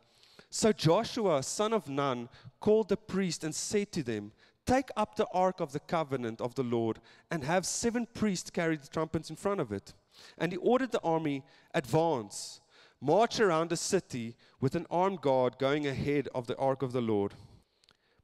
so 0.50 0.72
Joshua 0.72 1.42
son 1.46 1.72
of 1.72 1.88
Nun 1.88 2.28
called 2.58 2.88
the 2.88 2.96
priest 2.96 3.44
and 3.44 3.54
said 3.54 3.92
to 3.92 4.02
them, 4.02 4.32
take 4.66 4.90
up 4.96 5.14
the 5.16 5.26
ark 5.32 5.60
of 5.60 5.72
the 5.72 5.80
covenant 5.80 6.40
of 6.40 6.54
the 6.56 6.62
Lord 6.62 6.98
and 7.30 7.44
have 7.44 7.64
seven 7.64 8.06
priests 8.14 8.50
carry 8.50 8.76
the 8.76 8.88
trumpets 8.88 9.30
in 9.30 9.36
front 9.36 9.60
of 9.60 9.72
it. 9.72 9.94
And 10.38 10.52
he 10.52 10.58
ordered 10.58 10.92
the 10.92 11.00
army 11.02 11.44
advance, 11.72 12.60
march 13.00 13.40
around 13.40 13.70
the 13.70 13.76
city 13.76 14.34
with 14.60 14.74
an 14.74 14.86
armed 14.90 15.20
guard 15.20 15.58
going 15.58 15.86
ahead 15.86 16.28
of 16.34 16.46
the 16.46 16.56
ark 16.56 16.82
of 16.82 16.92
the 16.92 17.00
Lord. 17.00 17.34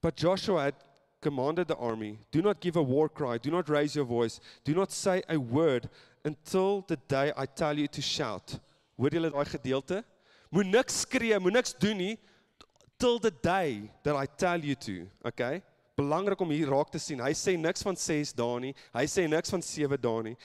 But 0.02 0.16
Joshua 0.16 0.64
had 0.64 0.74
commanded 1.26 1.66
the 1.66 1.76
army, 1.76 2.18
do 2.30 2.40
not 2.40 2.60
give 2.60 2.76
a 2.76 2.82
war 2.82 3.08
cry, 3.08 3.38
do 3.38 3.50
not 3.50 3.68
raise 3.68 3.96
your 3.96 4.04
voice, 4.04 4.40
do 4.64 4.74
not 4.74 4.92
say 4.92 5.22
a 5.28 5.38
word 5.38 5.88
until 6.24 6.84
the 6.86 6.98
day 7.08 7.32
I 7.36 7.46
tell 7.46 7.76
you 7.76 7.88
to 7.88 8.02
shout. 8.02 8.58
Hoor 8.96 9.10
julle 9.10 9.30
daai 9.34 9.46
gedeelte? 9.54 10.02
Moet 10.54 10.70
niks 10.70 11.00
skree, 11.02 11.38
moet 11.42 11.56
niks 11.58 11.74
doen 11.74 11.98
nie 11.98 12.14
till 12.98 13.18
the 13.18 13.32
day 13.42 13.90
that 14.04 14.16
I 14.16 14.26
tell 14.26 14.62
you 14.68 14.76
to. 14.86 15.06
Okay? 15.32 15.62
Belangrik 15.98 16.40
om 16.40 16.54
hier 16.54 16.70
raak 16.70 16.92
te 16.92 17.00
sien. 17.02 17.20
Hy 17.24 17.32
sê 17.36 17.56
niks 17.58 17.84
van 17.84 17.98
6 17.98 18.32
dae 18.38 18.62
nie. 18.68 18.72
Hy 18.94 19.04
sê 19.10 19.26
niks 19.28 19.52
van 19.52 19.64
7 19.64 19.98
dae 20.06 20.22
nie. 20.30 20.36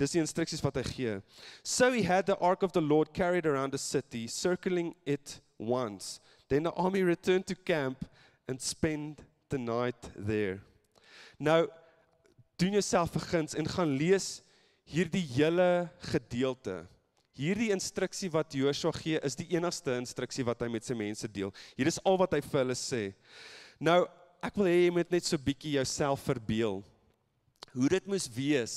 Dis 0.00 0.16
die 0.16 0.22
instruksies 0.22 0.64
wat 0.64 0.80
hy 0.80 0.84
gee. 0.88 1.16
So 1.62 1.92
he 1.92 2.02
had 2.08 2.26
the 2.26 2.38
ark 2.40 2.64
of 2.64 2.72
the 2.72 2.80
Lord 2.80 3.12
carried 3.12 3.46
around 3.46 3.76
the 3.76 3.82
city, 3.82 4.26
circling 4.26 4.94
it 5.04 5.40
once. 5.58 6.20
Then 6.48 6.64
the 6.64 6.72
army 6.72 7.02
returned 7.04 7.46
to 7.52 7.54
camp 7.54 8.06
and 8.48 8.60
spent 8.60 9.20
the 9.50 9.58
night 9.58 10.10
there. 10.14 10.60
Nou 11.38 11.66
doen 12.60 12.76
jouself 12.76 13.12
vergins 13.14 13.56
en 13.56 13.68
gaan 13.68 13.92
lees 13.96 14.40
hierdie 14.90 15.24
hele 15.36 15.88
gedeelte. 16.10 16.82
Hierdie 17.38 17.70
instruksie 17.72 18.28
wat 18.32 18.52
Joshua 18.52 18.92
gee 18.92 19.20
is 19.24 19.38
die 19.38 19.48
enigste 19.54 19.94
instruksie 19.96 20.44
wat 20.44 20.60
hy 20.60 20.68
met 20.72 20.84
sy 20.84 20.96
mense 20.98 21.28
deel. 21.30 21.52
Hier 21.78 21.88
is 21.88 22.00
al 22.04 22.18
wat 22.20 22.34
hy 22.36 22.42
vir 22.44 22.60
hulle 22.60 22.76
sê. 22.76 23.02
Nou, 23.80 24.02
ek 24.44 24.56
wil 24.60 24.68
hê 24.68 24.76
jy 24.82 24.94
moet 24.98 25.12
net 25.14 25.28
so 25.28 25.40
bietjie 25.40 25.76
jouself 25.78 26.24
verbeel 26.26 26.82
hoe 27.70 27.88
dit 27.92 28.06
moes 28.10 28.26
wees 28.34 28.74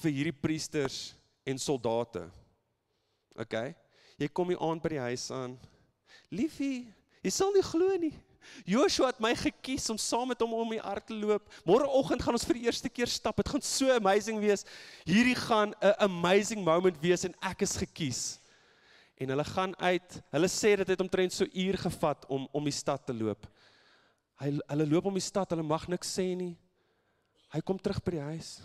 vir 0.00 0.14
hierdie 0.16 0.34
priesters 0.34 1.14
en 1.46 1.60
soldate. 1.60 2.24
OK? 3.36 3.56
Jy 4.18 4.28
kom 4.32 4.50
hier 4.50 4.62
aan 4.62 4.80
by 4.82 4.94
die 4.94 5.02
huis 5.10 5.26
aan. 5.34 5.58
Liefie, 6.32 6.86
jy 7.22 7.32
sal 7.34 7.52
nie 7.54 7.64
glo 7.66 7.98
nie. 8.00 8.14
Joshua 8.64 9.10
het 9.12 9.20
my 9.20 9.34
gekies 9.38 9.88
om 9.90 9.98
saam 9.98 10.28
met 10.28 10.40
hom 10.40 10.54
om 10.54 10.70
die 10.70 10.82
ark 10.82 11.06
te 11.06 11.16
loop. 11.16 11.48
Môreoggend 11.68 12.22
gaan 12.22 12.36
ons 12.38 12.46
vir 12.48 12.58
die 12.58 12.66
eerste 12.68 12.88
keer 12.88 13.10
stap. 13.10 13.36
Dit 13.36 13.48
gaan 13.48 13.64
so 13.64 13.90
amazing 13.94 14.40
wees. 14.42 14.64
Hierdie 15.04 15.36
gaan 15.36 15.74
'n 15.80 15.94
amazing 15.98 16.64
moment 16.64 17.00
wees 17.00 17.24
en 17.24 17.34
ek 17.42 17.62
is 17.62 17.76
gekies. 17.76 18.38
En 19.16 19.28
hulle 19.28 19.44
gaan 19.44 19.76
uit. 19.76 20.22
Hulle 20.30 20.48
sê 20.48 20.76
dit 20.76 20.88
het 20.88 21.00
omtrent 21.00 21.32
so 21.32 21.44
uur 21.44 21.78
gevat 21.78 22.26
om 22.28 22.48
om 22.52 22.64
die 22.64 22.72
stad 22.72 23.06
te 23.06 23.14
loop. 23.14 23.46
Hy 24.40 24.58
hulle 24.66 24.86
loop 24.86 25.06
om 25.06 25.14
die 25.14 25.22
stad, 25.22 25.50
hulle 25.50 25.62
mag 25.62 25.86
niks 25.88 26.10
sê 26.18 26.34
nie. 26.36 26.56
Hy 27.54 27.60
kom 27.60 27.78
terug 27.78 28.02
by 28.02 28.16
die 28.16 28.26
huis. 28.34 28.60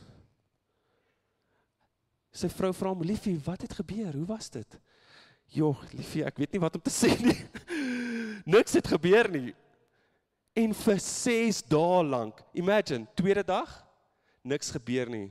Sy 2.34 2.50
vrou 2.50 2.72
vra 2.74 2.94
hom: 2.94 3.06
"Liefie, 3.06 3.38
wat 3.46 3.62
het 3.62 3.74
gebeur? 3.74 4.14
Hoe 4.14 4.26
was 4.26 4.50
dit?" 4.50 4.80
"Joh, 5.54 5.78
liefie, 5.94 6.26
ek 6.26 6.38
weet 6.38 6.52
nie 6.52 6.62
wat 6.62 6.76
om 6.76 6.82
te 6.82 6.94
sê 7.02 7.10
nie. 7.22 7.38
Niks 8.46 8.74
het 8.74 8.88
gebeur 8.88 9.30
nie." 9.30 9.54
En 10.60 10.74
vir 10.76 11.00
6 11.00 11.62
dae 11.72 12.00
lank, 12.04 12.40
imagine, 12.58 13.08
tweede 13.16 13.46
dag, 13.48 13.70
niks 14.44 14.74
gebeur 14.76 15.08
nie. 15.12 15.30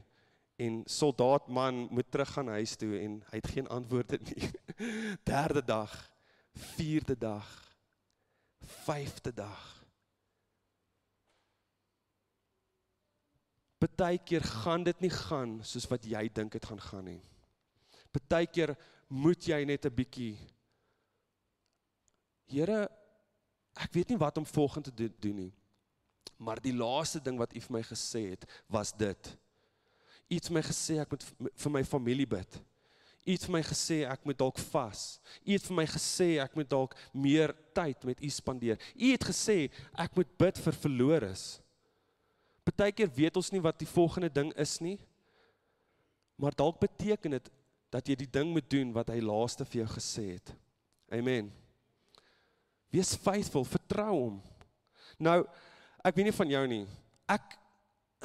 En 0.59 0.81
soldaat 0.91 1.51
man 1.53 1.87
moet 1.95 2.11
terug 2.11 2.31
gaan 2.35 2.49
huis 2.57 2.75
toe 2.81 2.95
en 2.99 3.19
hy 3.31 3.41
het 3.41 3.51
geen 3.53 3.69
antwoorde 3.71 4.19
nie. 4.31 4.49
Derde 5.29 5.63
dag, 5.65 5.93
vierde 6.75 7.15
dag, 7.19 7.51
vyfde 8.87 9.35
dag. 9.35 9.67
Partykeer 13.79 14.43
gaan 14.43 14.83
dit 14.83 15.05
nie 15.05 15.13
gaan 15.15 15.59
soos 15.63 15.87
wat 15.93 16.07
jy 16.09 16.25
dink 16.35 16.57
dit 16.57 16.65
gaan 16.67 16.81
gaan 16.83 17.05
nie. 17.13 17.21
Partykeer 18.11 18.75
moet 19.13 19.45
jy 19.47 19.61
net 19.69 19.87
'n 19.87 19.95
bietjie 19.95 20.37
Here, 22.49 22.89
ek 23.79 23.95
weet 23.95 24.13
nie 24.13 24.21
wat 24.21 24.39
om 24.41 24.47
volgende 24.47 24.93
te 24.95 25.11
doen 25.21 25.45
nie. 25.45 25.53
Maar 26.39 26.61
die 26.63 26.75
laaste 26.75 27.21
ding 27.23 27.39
wat 27.39 27.55
U 27.55 27.61
vir 27.61 27.77
my 27.79 27.83
gesê 27.87 28.25
het, 28.33 28.47
was 28.71 28.93
dit. 28.95 29.31
U 30.29 30.35
het 30.37 30.51
my 30.53 30.63
gesê 30.63 30.99
ek 31.03 31.15
moet 31.15 31.25
vir 31.65 31.73
my 31.73 31.85
familie 31.87 32.27
bid. 32.29 32.59
U 33.29 33.35
het 33.35 33.45
vir 33.45 33.53
my 33.53 33.63
gesê 33.65 33.99
ek 34.09 34.25
moet 34.25 34.39
dalk 34.41 34.59
vas. 34.71 35.19
U 35.45 35.51
het 35.53 35.65
vir 35.69 35.77
my 35.77 35.85
gesê 35.89 36.29
ek 36.41 36.55
moet 36.57 36.69
dalk 36.71 36.97
meer 37.13 37.53
tyd 37.77 38.07
met 38.09 38.23
U 38.25 38.31
spandeer. 38.33 38.81
U 38.97 39.13
het 39.13 39.29
gesê 39.31 39.59
ek 39.93 40.17
moet 40.17 40.31
bid 40.41 40.61
vir 40.65 40.79
verloores. 40.85 41.45
Partykeer 42.69 43.11
weet 43.17 43.37
ons 43.41 43.53
nie 43.53 43.63
wat 43.65 43.79
die 43.81 43.89
volgende 43.89 44.31
ding 44.33 44.53
is 44.57 44.79
nie. 44.85 44.99
Maar 46.39 46.57
dalk 46.57 46.81
beteken 46.81 47.37
dit 47.39 47.53
dat 47.93 48.09
jy 48.09 48.19
die 48.21 48.31
ding 48.31 48.53
moet 48.53 48.69
doen 48.71 48.93
wat 48.97 49.11
hy 49.13 49.21
laaste 49.25 49.65
vir 49.69 49.83
jou 49.83 49.89
gesê 49.97 50.27
het. 50.37 50.53
Amen. 51.13 51.49
Wees 52.95 53.15
faithful, 53.21 53.67
vertrou 53.69 54.13
hom. 54.15 54.37
Nou, 55.21 55.43
ek 56.05 56.17
weet 56.17 56.31
nie 56.31 56.37
van 56.37 56.53
jou 56.55 56.65
nie. 56.71 56.85
Ek 57.29 57.57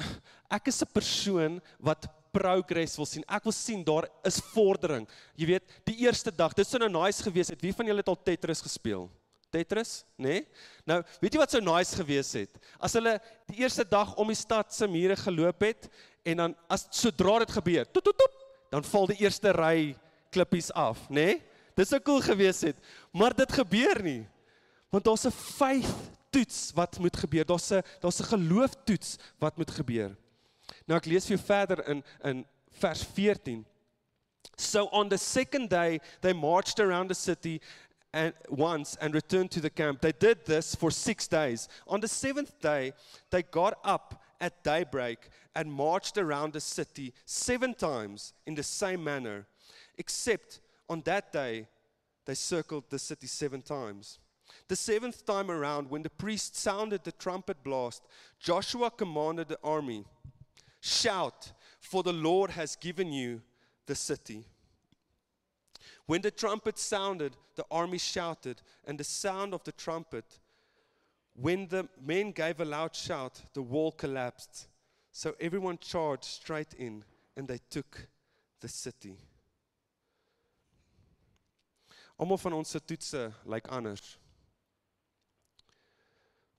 ek 0.56 0.70
is 0.70 0.82
'n 0.82 0.94
persoon 0.94 1.58
wat 1.78 2.06
progress 2.34 2.96
wil 2.98 3.06
sien. 3.06 3.24
Ek 3.30 3.44
wil 3.46 3.54
sien 3.54 3.84
daar 3.86 4.08
is 4.26 4.40
vordering. 4.54 5.06
Jy 5.38 5.46
weet, 5.54 5.76
die 5.86 6.02
eerste 6.02 6.32
dag, 6.34 6.54
dit 6.54 6.66
sou 6.66 6.80
nou 6.82 6.90
nice 6.90 7.22
gewees 7.22 7.52
het. 7.52 7.62
Wie 7.62 7.74
van 7.74 7.86
julle 7.86 8.02
het 8.02 8.10
al 8.10 8.18
Tetris 8.26 8.62
gespeel? 8.64 9.06
Tetris, 9.54 10.02
nê? 10.18 10.40
Nee? 10.40 10.40
Nou, 10.88 10.98
weet 11.22 11.36
jy 11.36 11.38
wat 11.38 11.54
sou 11.54 11.62
nice 11.62 11.94
gewees 11.94 12.32
het? 12.34 12.58
As 12.82 12.96
hulle 12.98 13.20
die 13.52 13.62
eerste 13.62 13.86
dag 13.86 14.16
om 14.18 14.32
die 14.32 14.38
stad 14.38 14.74
se 14.74 14.88
mure 14.90 15.14
geloop 15.16 15.62
het 15.62 15.86
en 16.26 16.42
dan 16.42 16.56
as 16.66 16.88
sodra 16.90 17.38
dit 17.44 17.54
gebeur, 17.54 17.86
tot 17.86 18.10
tot 18.10 18.18
tot, 18.18 18.40
dan 18.74 18.86
val 18.90 19.06
die 19.12 19.20
eerste 19.22 19.52
ry 19.54 19.94
klippies 20.34 20.72
af, 20.74 21.06
nê? 21.06 21.36
Nee? 21.36 21.42
Dit 21.74 21.90
sou 21.90 21.98
cool 22.06 22.20
gewees 22.22 22.60
het. 22.62 22.76
Maar 23.10 23.34
dit 23.34 23.50
gebeur 23.50 23.98
nie. 24.02 24.20
Want 24.94 25.04
daar's 25.04 25.26
'n 25.26 25.30
faith 25.30 25.94
toets 26.30 26.70
wat 26.74 26.98
moet 26.98 27.16
gebeur. 27.16 27.44
Daar's 27.44 27.70
'n 27.70 27.82
daar's 28.00 28.20
'n 28.20 28.24
geloof 28.24 28.72
toets 28.84 29.16
wat 29.38 29.56
moet 29.56 29.70
gebeur. 29.70 30.16
Nou 30.86 30.98
ek 30.98 31.06
lees 31.06 31.26
vir 31.26 31.36
jou 31.36 31.46
verder 31.46 31.88
in 31.88 32.04
in 32.22 32.46
vers 32.70 33.02
14. 33.02 33.66
So 34.56 34.84
on 34.84 35.08
the 35.08 35.16
second 35.16 35.70
day 35.70 36.00
they 36.20 36.32
marched 36.32 36.78
around 36.78 37.08
the 37.08 37.14
city 37.14 37.60
and 38.12 38.34
once 38.48 38.96
and 39.00 39.14
returned 39.14 39.50
to 39.50 39.60
the 39.60 39.70
camp. 39.70 40.00
They 40.00 40.12
did 40.12 40.44
this 40.44 40.74
for 40.74 40.92
six 40.92 41.28
days. 41.28 41.68
On 41.86 42.00
the 42.00 42.08
seventh 42.08 42.60
day, 42.60 42.92
they 43.30 43.42
got 43.50 43.74
up 43.84 44.22
at 44.38 44.62
daybreak 44.62 45.28
and 45.54 45.72
marched 45.72 46.18
around 46.18 46.52
the 46.52 46.60
city 46.60 47.12
seven 47.24 47.74
times 47.74 48.32
in 48.46 48.54
the 48.54 48.62
same 48.62 49.02
manner, 49.02 49.46
except 49.96 50.60
on 50.86 51.02
that 51.02 51.32
day, 51.32 51.66
they 52.24 52.34
circled 52.34 52.84
the 52.90 52.98
city 52.98 53.26
seven 53.26 53.62
times. 53.62 54.18
The 54.68 54.76
seventh 54.76 55.26
time 55.26 55.50
around, 55.50 55.90
when 55.90 56.02
the 56.02 56.10
priest 56.10 56.56
sounded 56.56 57.04
the 57.04 57.12
trumpet 57.12 57.62
blast, 57.62 58.02
Joshua 58.38 58.90
commanded 58.90 59.48
the 59.48 59.58
army 59.62 60.04
Shout, 60.80 61.52
for 61.80 62.02
the 62.02 62.12
Lord 62.12 62.50
has 62.50 62.76
given 62.76 63.10
you 63.10 63.40
the 63.86 63.94
city. 63.94 64.44
When 66.04 66.20
the 66.20 66.30
trumpet 66.30 66.78
sounded, 66.78 67.36
the 67.56 67.64
army 67.70 67.96
shouted, 67.96 68.60
and 68.84 68.98
the 68.98 69.04
sound 69.04 69.54
of 69.54 69.64
the 69.64 69.72
trumpet, 69.72 70.38
when 71.34 71.68
the 71.68 71.88
men 71.98 72.32
gave 72.32 72.60
a 72.60 72.66
loud 72.66 72.94
shout, 72.94 73.40
the 73.54 73.62
wall 73.62 73.92
collapsed. 73.92 74.68
So 75.10 75.34
everyone 75.40 75.78
charged 75.78 76.24
straight 76.24 76.74
in, 76.74 77.02
and 77.34 77.48
they 77.48 77.60
took 77.70 78.06
the 78.60 78.68
city. 78.68 79.16
Almal 82.20 82.38
van 82.38 82.52
ons 82.52 82.68
se 82.68 82.78
toetse 82.80 83.32
lyk 83.46 83.46
like 83.46 83.72
anders. 83.72 84.18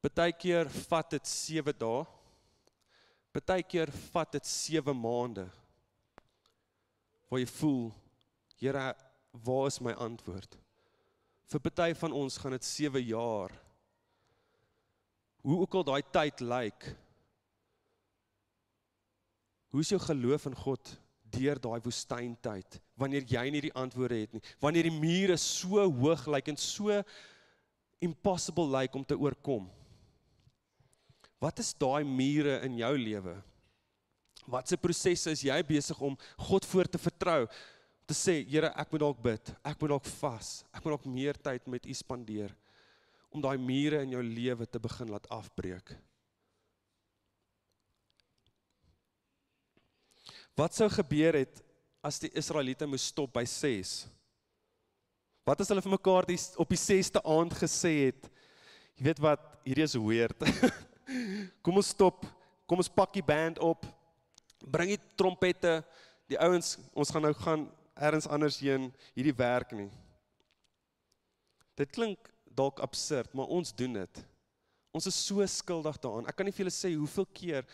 Partykeer 0.05 0.69
vat 0.85 1.15
dit 1.15 1.27
7 1.27 1.73
dae. 1.81 2.03
Partykeer 3.33 3.89
vat 4.11 4.35
dit 4.37 4.45
7 4.45 4.93
maande. 4.93 5.47
Waar 7.25 7.41
jy 7.41 7.47
voel, 7.57 7.87
Here, 8.59 8.95
waar 9.43 9.67
is 9.67 9.81
my 9.83 9.91
antwoord? 9.99 10.55
Vir 11.51 11.61
party 11.61 11.91
van 11.99 12.13
ons 12.15 12.37
gaan 12.39 12.55
dit 12.55 12.65
7 12.65 13.01
jaar. 13.03 13.53
Hoe 15.45 15.59
ook 15.61 15.75
al 15.77 15.85
daai 15.91 16.01
tyd 16.09 16.41
lyk. 16.41 16.87
Hoe 19.69 19.83
is 19.83 19.91
jou 19.91 19.99
geloof 20.01 20.47
in 20.49 20.55
God 20.57 20.93
deur 21.35 21.59
daai 21.59 21.81
woestyntyd 21.83 22.77
wanneer 22.95 23.25
jy 23.27 23.41
nie 23.51 23.61
die 23.65 23.73
antwoorde 23.75 24.21
het 24.21 24.37
nie? 24.37 24.43
Wanneer 24.63 24.87
die 24.87 24.95
mure 24.95 25.35
so 25.41 25.83
hoog 25.83 26.23
lyk 26.31 26.53
en 26.53 26.57
so 26.61 27.01
impossible 27.99 28.69
lyk 28.71 28.95
om 28.95 29.03
te 29.03 29.17
oorkom. 29.19 29.67
Wat 31.43 31.59
is 31.59 31.73
daai 31.77 32.03
mure 32.07 32.59
in 32.65 32.77
jou 32.79 32.93
lewe? 32.97 33.35
Watse 34.45 34.77
prosesse 34.77 35.31
is 35.33 35.43
jy 35.45 35.57
besig 35.65 35.99
om 36.01 36.17
God 36.47 36.65
voor 36.69 36.89
te 36.89 37.01
vertrou? 37.01 37.45
te 38.05 38.13
sê, 38.13 38.39
Here, 38.45 38.69
ek 38.77 38.91
moet 38.93 39.03
dalk 39.03 39.21
bid. 39.21 39.51
Ek 39.65 39.79
moet 39.81 39.95
dalk 39.95 40.09
vas. 40.21 40.59
Ek 40.71 40.83
moet 40.83 40.95
dalk 40.95 41.07
meer 41.09 41.39
tyd 41.41 41.65
met 41.71 41.87
U 41.89 41.97
spandeer 41.97 42.53
om 43.35 43.41
daai 43.43 43.57
mure 43.59 43.99
in 44.05 44.13
jou 44.13 44.21
lewe 44.23 44.63
te 44.63 44.79
begin 44.79 45.09
laat 45.11 45.25
afbreek. 45.33 45.89
Wat 50.55 50.77
sou 50.77 50.87
gebeur 50.93 51.35
het 51.41 51.59
as 52.05 52.21
die 52.23 52.29
Israeliete 52.31 52.87
moes 52.87 53.09
stop 53.11 53.33
by 53.35 53.43
6? 53.43 54.05
Wat 55.43 55.59
as 55.59 55.67
hulle 55.73 55.83
vir 55.83 55.97
mekaar 55.97 56.29
die 56.29 56.39
op 56.63 56.71
die 56.71 56.79
6ste 56.79 57.19
aand 57.27 57.57
gesê 57.59 57.91
het, 58.05 58.29
jy 58.95 59.09
weet 59.09 59.19
wat, 59.25 59.43
hierdie 59.67 59.83
is 59.83 59.97
weird. 59.99 60.47
kom 61.65 61.79
ons 61.81 61.91
stop. 61.93 62.25
Kom 62.65 62.81
ons 62.81 62.91
pak 62.91 63.13
die 63.13 63.25
band 63.25 63.59
op. 63.63 63.85
Bring 64.65 64.95
die 64.95 65.01
trompette. 65.17 65.79
Die 66.29 66.39
ouens, 66.41 66.75
ons 66.97 67.11
gaan 67.13 67.27
nou 67.27 67.33
gaan 67.37 67.67
ergens 67.93 68.27
anders 68.27 68.57
heen 68.59 68.89
hierdie 69.13 69.35
werk 69.37 69.75
nie. 69.77 69.91
Dit 71.77 71.91
klink 71.93 72.31
dalk 72.55 72.79
absurd, 72.81 73.33
maar 73.35 73.51
ons 73.51 73.73
doen 73.75 73.99
dit. 73.99 74.23
Ons 74.95 75.09
is 75.11 75.19
so 75.27 75.45
skuldig 75.45 75.99
daaraan. 76.01 76.27
Ek 76.31 76.37
kan 76.39 76.47
nie 76.47 76.55
vir 76.55 76.65
julle 76.65 76.73
sê 76.73 76.93
hoeveel 76.95 77.27
keer 77.35 77.67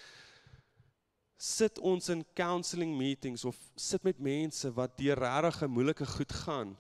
sit 1.42 1.80
ons 1.82 2.10
in 2.14 2.22
counselling 2.38 2.92
meetings 2.94 3.46
of 3.50 3.58
sit 3.80 4.04
met 4.06 4.20
mense 4.22 4.70
wat 4.78 4.94
deur 5.00 5.18
regtig 5.18 5.64
'n 5.64 5.74
moeilike 5.74 6.06
goed 6.06 6.34
gaan 6.44 6.76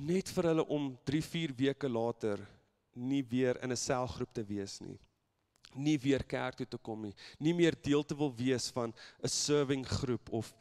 net 0.00 0.30
vir 0.32 0.48
hulle 0.50 0.64
om 0.72 0.90
3, 1.04 1.20
4 1.22 1.54
weke 1.56 1.88
later 1.88 2.40
nie 3.00 3.22
weer 3.24 3.58
in 3.62 3.72
'n 3.72 3.76
selgroep 3.76 4.32
te 4.32 4.44
wees 4.44 4.80
nie. 4.80 4.98
Nie 5.74 5.98
weer 5.98 6.24
kerk 6.24 6.56
toe 6.56 6.66
te 6.66 6.78
kom 6.78 7.02
nie. 7.02 7.14
Nie 7.38 7.54
meer 7.54 7.74
deel 7.82 8.04
te 8.04 8.16
wil 8.16 8.34
wees 8.34 8.70
van 8.70 8.92
'n 9.22 9.28
serving 9.28 9.86
groep 9.86 10.32
of 10.32 10.54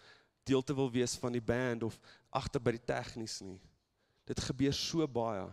deel 0.43 0.63
te 0.63 0.73
wil 0.73 0.91
wees 0.91 1.15
van 1.15 1.31
die 1.31 1.41
band 1.41 1.83
of 1.83 1.99
agter 2.29 2.61
by 2.61 2.71
die 2.71 2.85
tegnies 2.85 3.41
nie. 3.41 3.59
Dit 4.25 4.39
gebeur 4.39 4.73
so 4.73 5.07
baie. 5.07 5.47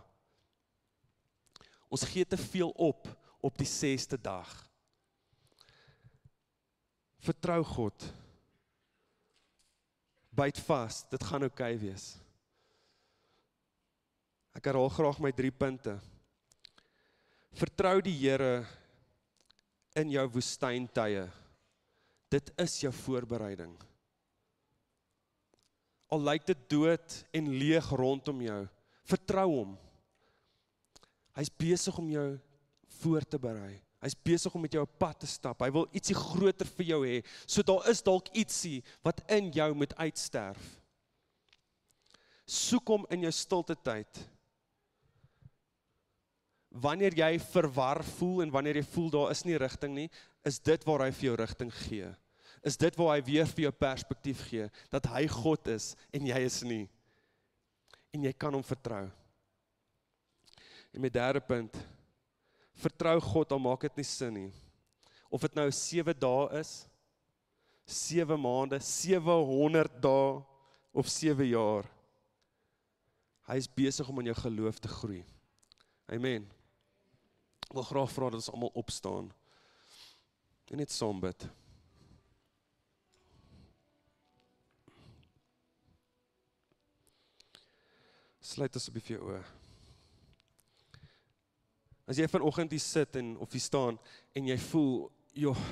Ons 1.89 2.03
gee 2.03 2.25
te 2.25 2.37
veel 2.37 2.69
op 2.69 3.07
op 3.41 3.57
die 3.57 3.67
6ste 3.67 4.17
dag. 4.21 4.49
Vertrou 7.19 7.63
God. 7.63 8.13
Byt 10.29 10.59
vas, 10.59 11.03
dit 11.09 11.23
gaan 11.23 11.43
oukei 11.47 11.75
okay 11.75 11.79
wees. 11.79 12.17
Ek 14.57 14.65
herhaal 14.69 14.89
graag 14.89 15.19
my 15.21 15.31
3 15.31 15.51
punte. 15.53 15.95
Vertrou 17.57 17.97
die 18.05 18.13
Here 18.13 18.61
in 19.97 20.11
jou 20.13 20.25
woestyntye. 20.35 21.25
Dit 22.29 22.51
is 22.61 22.75
jou 22.83 22.91
voorbereiding. 22.93 23.73
Al 26.13 26.21
lyk 26.27 26.45
dit 26.45 26.67
dood 26.69 27.15
en 27.35 27.49
leeg 27.57 27.87
rondom 27.97 28.43
jou, 28.45 28.59
vertrou 29.09 29.47
hom. 29.49 29.73
Hy's 31.39 31.49
besig 31.49 31.97
om 31.97 32.11
jou 32.13 32.29
voor 32.99 33.25
te 33.25 33.41
berei. 33.41 33.73
Hy's 34.05 34.15
besig 34.29 34.53
om 34.53 34.61
met 34.61 34.77
jou 34.77 34.85
op 34.85 34.93
pad 35.01 35.23
te 35.23 35.29
stap. 35.29 35.63
Hy 35.65 35.71
wil 35.73 35.89
ietsie 35.97 36.15
groter 36.15 36.69
vir 36.77 36.91
jou 36.91 37.01
hê. 37.07 37.17
So 37.49 37.65
daar 37.65 37.89
is 37.89 38.05
dalk 38.05 38.29
ietsie 38.37 38.83
wat 39.05 39.23
in 39.33 39.49
jou 39.55 39.71
moet 39.73 39.97
uitsterf. 39.97 40.61
Soek 42.45 42.93
hom 42.93 43.09
in 43.11 43.25
jou 43.25 43.33
stilte 43.33 43.75
tyd 43.81 44.21
wanneer 46.81 47.15
jy 47.17 47.33
verwar 47.49 48.03
voel 48.17 48.43
en 48.45 48.53
wanneer 48.53 48.79
jy 48.81 48.85
voel 48.93 49.09
daar 49.13 49.33
is 49.33 49.43
nie 49.47 49.57
rigting 49.59 49.93
nie, 49.95 50.07
is 50.47 50.59
dit 50.59 50.83
waar 50.87 51.05
hy 51.05 51.11
vir 51.15 51.29
jou 51.29 51.35
rigting 51.39 51.71
gee. 51.83 52.09
Is 52.65 52.77
dit 52.79 52.95
waar 52.99 53.15
hy 53.15 53.21
weer 53.25 53.47
vir 53.49 53.67
jou 53.67 53.73
perspektief 53.75 54.41
gee 54.49 54.67
dat 54.93 55.07
hy 55.13 55.25
God 55.31 55.69
is 55.71 55.93
en 56.15 56.27
jy 56.27 56.39
is 56.47 56.61
nie. 56.67 56.85
En 58.15 58.25
jy 58.25 58.33
kan 58.33 58.53
hom 58.55 58.65
vertrou. 58.65 59.05
En 60.95 61.03
my 61.03 61.11
derde 61.13 61.43
punt, 61.43 61.75
vertrou 62.77 63.17
God 63.21 63.53
al 63.53 63.61
maak 63.61 63.85
dit 63.85 63.99
nie 63.99 64.07
sin 64.07 64.33
nie. 64.33 64.51
Of 65.29 65.43
dit 65.43 65.57
nou 65.57 65.67
7 65.73 66.15
dae 66.17 66.61
is, 66.61 66.73
7 67.87 68.37
maande, 68.39 68.79
700 68.83 69.99
dae 70.03 70.41
of 70.97 71.09
7 71.11 71.47
jaar. 71.51 71.87
Hy 73.47 73.59
is 73.61 73.69
besig 73.71 74.07
om 74.11 74.19
in 74.23 74.31
jou 74.31 74.39
geloof 74.41 74.79
te 74.83 74.91
groei. 74.91 75.23
Amen. 76.11 76.47
Ek 77.67 77.75
wil 77.75 77.83
graag 77.83 78.11
vra 78.13 78.29
dat 78.31 78.39
ons 78.39 78.49
almal 78.53 78.71
opstaan. 78.79 79.27
En 80.71 80.79
net 80.79 80.91
saam 80.91 81.19
bid. 81.19 81.47
Sluit 88.39 88.79
asseblief 88.79 89.11
jou 89.11 89.19
oë. 89.27 89.41
As 92.07 92.15
jy 92.15 92.27
vanoggend 92.31 92.71
hier 92.71 92.83
sit 92.83 93.19
en 93.19 93.33
of 93.43 93.51
jy 93.51 93.59
staan 93.59 93.97
en 94.31 94.47
jy 94.47 94.55
voel, 94.69 94.93
joh, 95.35 95.63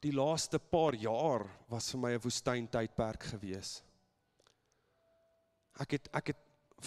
die 0.00 0.14
laaste 0.16 0.56
paar 0.72 0.96
jaar 0.96 1.44
was 1.68 1.90
vir 1.92 2.00
my 2.00 2.12
'n 2.14 2.24
woestyntydperk 2.24 3.28
gewees. 3.34 3.82
Ek 5.80 5.92
het 5.92 6.08
ek 6.12 6.32
het 6.32 6.40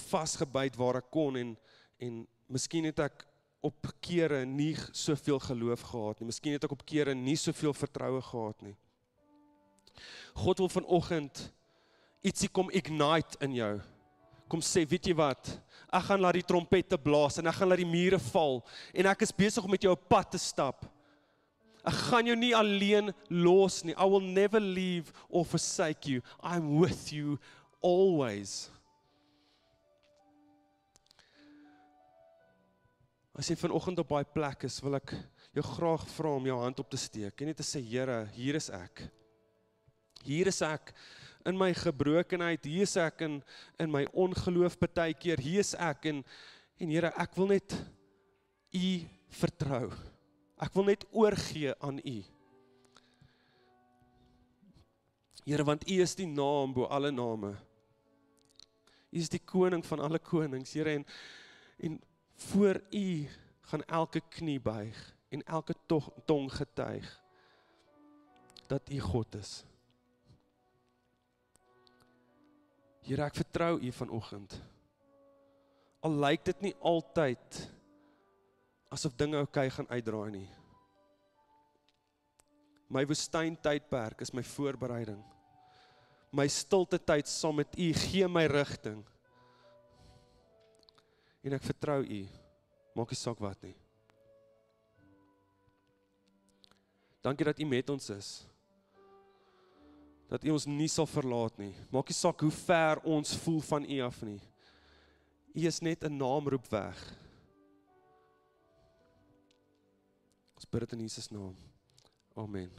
vasgebyt 0.10 0.78
waar 0.78 1.02
ek 1.02 1.12
kon 1.12 1.38
en 1.38 1.56
en 1.98 2.28
miskien 2.48 2.86
het 2.86 3.00
ek 3.02 3.24
op 3.66 3.88
kere 4.06 4.44
nie 4.46 4.76
soveel 4.94 5.40
geloof 5.42 5.82
gehad 5.90 6.20
nie. 6.20 6.30
Miskien 6.30 6.54
het 6.54 6.66
ek 6.68 6.76
op 6.76 6.84
kere 6.86 7.16
nie 7.18 7.38
soveel 7.40 7.74
vertroue 7.74 8.22
gehad 8.22 8.62
nie. 8.62 8.76
God 10.38 10.62
wil 10.62 10.70
vanoggend 10.70 11.48
ietsie 12.22 12.50
kom 12.54 12.70
ignite 12.70 13.40
in 13.42 13.56
jou. 13.58 13.74
Kom 14.48 14.62
sê, 14.64 14.86
weet 14.88 15.10
jy 15.10 15.16
wat? 15.18 15.50
Ek 15.92 16.06
gaan 16.08 16.22
laat 16.24 16.38
die 16.38 16.46
trompette 16.48 17.00
blaas 17.02 17.40
en 17.40 17.50
ek 17.50 17.58
gaan 17.58 17.72
laat 17.72 17.82
die 17.82 17.90
mure 17.90 18.20
val 18.30 18.62
en 18.94 19.10
ek 19.12 19.26
is 19.26 19.36
besig 19.36 19.66
om 19.66 19.74
met 19.74 19.84
jou 19.84 19.92
op 19.96 20.08
pad 20.12 20.32
te 20.36 20.42
stap. 20.42 20.86
Ek 21.88 21.98
gaan 22.12 22.28
jou 22.28 22.36
nie 22.38 22.54
alleen 22.56 23.14
los 23.32 23.82
nie. 23.88 23.96
I 23.96 24.08
will 24.08 24.24
never 24.24 24.60
leave 24.60 25.12
or 25.30 25.46
forsake 25.48 26.08
you. 26.12 26.22
I'm 26.44 26.78
with 26.80 27.14
you 27.16 27.40
always. 27.82 28.68
As 33.38 33.52
jy 33.52 33.54
vanoggend 33.60 34.00
op 34.02 34.10
daai 34.10 34.26
plek 34.34 34.64
is, 34.66 34.80
wil 34.82 34.98
ek 34.98 35.12
jou 35.54 35.62
graag 35.76 36.08
vra 36.10 36.32
om 36.40 36.48
jou 36.50 36.56
hand 36.58 36.80
op 36.82 36.90
te 36.90 36.98
steek 36.98 37.38
en 37.38 37.52
net 37.52 37.60
te 37.62 37.66
sê 37.66 37.78
Here, 37.86 38.24
hier 38.34 38.58
is 38.58 38.72
ek. 38.74 39.04
Hier 40.26 40.50
is 40.50 40.58
ek 40.66 40.90
in 41.46 41.56
my 41.60 41.70
gebrokenheid, 41.78 42.66
hier 42.66 42.88
is 42.88 42.96
ek 42.98 43.22
in 43.28 43.38
in 43.78 43.94
my 43.94 44.08
ongeloof 44.10 44.80
baie 44.82 45.14
keer, 45.14 45.38
hier 45.38 45.62
is 45.62 45.76
ek 45.78 46.10
en 46.10 46.24
en 46.82 46.96
Here, 46.96 47.14
ek 47.14 47.38
wil 47.38 47.54
net 47.54 47.78
U 48.74 48.90
vertrou. 49.38 49.94
Ek 50.58 50.74
wil 50.74 50.90
net 50.90 51.06
oorgee 51.14 51.78
aan 51.78 52.02
U. 52.02 52.18
Here, 55.46 55.64
want 55.64 55.86
U 55.86 56.02
is 56.02 56.18
die 56.18 56.28
naam 56.30 56.74
bo 56.74 56.90
alle 56.90 57.14
name. 57.14 57.54
U 59.14 59.18
is 59.22 59.30
die 59.30 59.46
koning 59.46 59.86
van 59.86 60.02
alle 60.02 60.18
konings, 60.18 60.74
Here 60.74 60.98
en 60.98 61.06
en 61.78 62.02
voor 62.38 62.82
u 62.90 63.28
gaan 63.62 63.84
elke 63.84 64.22
knie 64.30 64.60
buig 64.62 65.16
en 65.30 65.44
elke 65.44 65.76
tong 66.26 66.54
getuig 66.54 67.24
dat 68.68 68.90
u 68.90 69.00
God 69.00 69.36
is. 69.36 69.64
Here 73.08 73.24
ek 73.24 73.40
vertrou 73.40 73.80
u 73.80 73.92
vanoggend. 73.92 74.58
Al 76.04 76.20
lyk 76.20 76.46
dit 76.46 76.62
nie 76.62 76.76
altyd 76.80 77.60
asof 78.92 79.16
dinge 79.16 79.40
oukei 79.40 79.68
okay 79.68 79.76
gaan 79.76 79.90
uitdraai 79.90 80.32
nie. 80.32 80.50
My 82.88 83.04
woestyn 83.08 83.58
tydperk 83.60 84.22
is 84.24 84.32
my 84.32 84.44
voorbereiding. 84.44 85.20
My 86.32 86.48
stilte 86.52 87.00
tyd 87.00 87.28
saam 87.28 87.60
met 87.60 87.76
u 87.80 87.92
gee 87.96 88.28
my 88.28 88.46
rigting 88.52 89.04
en 91.48 91.56
ek 91.58 91.66
vertrou 91.66 92.02
U. 92.04 92.22
Maak 92.98 93.14
nie 93.14 93.20
saak 93.20 93.42
wat 93.44 93.62
nie. 93.64 93.76
Dankie 97.24 97.48
dat 97.48 97.60
U 97.60 97.68
met 97.68 97.90
ons 97.94 98.10
is. 98.14 98.30
Dat 100.28 100.44
U 100.44 100.52
ons 100.56 100.68
nie 100.68 100.90
sal 100.92 101.08
verlaat 101.08 101.60
nie. 101.60 101.74
Maak 101.94 102.12
nie 102.12 102.18
saak 102.18 102.44
hoe 102.44 102.52
ver 102.52 103.02
ons 103.08 103.36
voel 103.44 103.62
van 103.70 103.88
U 103.88 104.02
af 104.08 104.20
nie. 104.28 104.42
U 105.58 105.66
is 105.66 105.82
net 105.82 106.04
'n 106.04 106.18
naamroep 106.18 106.68
weg. 106.70 106.98
Ons 110.56 110.66
bid 110.66 110.82
dit 110.82 110.94
in 110.94 111.00
Jesus 111.00 111.30
naam. 111.30 111.56
Amen. 112.36 112.72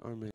Amen. 0.00 0.31